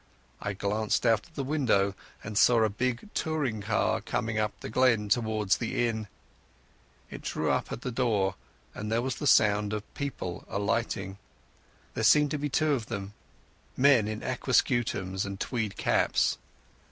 I 0.41 0.53
glanced 0.53 1.05
out 1.05 1.27
of 1.27 1.35
the 1.35 1.43
window 1.43 1.93
and 2.23 2.35
saw 2.35 2.63
a 2.63 2.69
big 2.69 3.13
touring 3.13 3.61
car 3.61 4.01
coming 4.01 4.39
up 4.39 4.59
the 4.59 4.69
glen 4.71 5.09
towards 5.09 5.57
the 5.57 5.87
inn. 5.87 6.07
It 7.11 7.21
drew 7.21 7.51
up 7.51 7.71
at 7.71 7.81
the 7.81 7.91
door, 7.91 8.33
and 8.73 8.91
there 8.91 9.03
was 9.03 9.17
the 9.17 9.27
sound 9.27 9.73
of 9.73 9.93
people 9.93 10.43
alighting. 10.47 11.19
There 11.93 12.03
seemed 12.03 12.31
to 12.31 12.39
be 12.39 12.49
two 12.49 12.73
of 12.73 12.87
them, 12.87 13.13
men 13.77 14.07
in 14.07 14.21
aquascutums 14.23 15.23
and 15.23 15.39
tweed 15.39 15.77
caps. 15.77 16.39